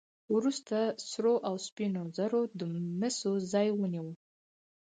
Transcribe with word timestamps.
وروسته 0.35 0.77
سرو 1.09 1.33
او 1.47 1.55
سپینو 1.67 2.03
زرو 2.17 2.41
د 2.59 2.61
مسو 2.99 3.31
ځای 3.51 3.67
ونیو. 3.73 4.07